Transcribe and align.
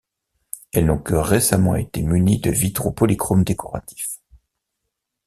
Elles 0.73 0.87
n'ont 0.87 0.97
que 0.97 1.13
récemment 1.13 1.75
été 1.75 2.01
munies 2.01 2.39
de 2.39 2.49
vitraux 2.49 2.91
polychromes 2.91 3.43
décoratifs. 3.43 4.17